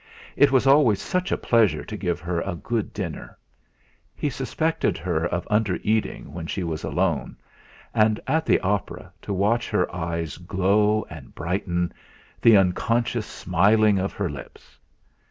It 0.35 0.51
was 0.51 0.65
always 0.65 0.99
such 0.99 1.31
a 1.31 1.37
pleasure 1.37 1.85
to 1.85 1.95
give 1.95 2.19
her 2.21 2.41
a 2.41 2.55
good 2.55 2.91
dinner 2.91 3.37
he 4.15 4.31
suspected 4.31 4.97
her 4.97 5.27
of 5.27 5.45
undereating 5.51 6.29
when 6.33 6.47
she 6.47 6.63
was 6.63 6.83
alone; 6.83 7.37
and, 7.93 8.19
at 8.25 8.47
the 8.47 8.59
opera 8.61 9.13
to 9.21 9.31
watch 9.31 9.69
her 9.69 9.93
eyes 9.93 10.37
glow 10.37 11.05
and 11.11 11.35
brighten, 11.35 11.93
the 12.41 12.57
unconscious 12.57 13.27
smiling 13.27 13.99
of 13.99 14.11
her 14.13 14.27
lips. 14.27 14.79